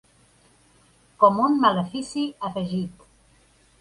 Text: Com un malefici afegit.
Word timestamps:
Com 1.23 1.37
un 1.47 1.59
malefici 1.67 2.25
afegit. 2.51 3.07